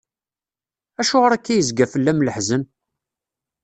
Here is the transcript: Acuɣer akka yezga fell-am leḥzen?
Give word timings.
Acuɣer 1.01 1.31
akka 1.33 1.51
yezga 1.53 1.85
fell-am 1.93 2.23
leḥzen? 2.27 2.63